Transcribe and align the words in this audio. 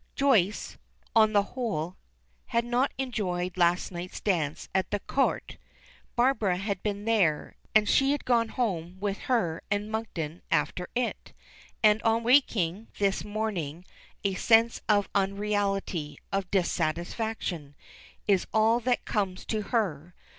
Joyce, 0.15 0.79
on 1.15 1.33
the 1.33 1.43
whole, 1.53 1.95
had 2.47 2.65
not 2.65 2.91
enjoyed 2.97 3.55
last 3.55 3.91
night's 3.91 4.19
dance 4.19 4.67
at 4.73 4.89
the 4.89 4.99
Court. 4.99 5.57
Barbara 6.15 6.57
had 6.57 6.81
been 6.81 7.05
there, 7.05 7.55
and 7.75 7.87
she 7.87 8.11
had 8.11 8.25
gone 8.25 8.49
home 8.49 8.99
with 8.99 9.19
her 9.29 9.61
and 9.69 9.91
Monkton 9.91 10.41
after 10.49 10.87
it, 10.95 11.33
and 11.83 12.01
on 12.01 12.23
waking 12.23 12.87
this 12.97 13.23
morning 13.23 13.85
a 14.23 14.33
sense 14.33 14.81
of 14.89 15.07
unreality, 15.13 16.17
of 16.31 16.49
dissatisfaction, 16.49 17.75
is 18.27 18.47
all 18.51 18.79
that 18.79 19.05
comes 19.05 19.45
to 19.45 19.61
her. 19.61 20.15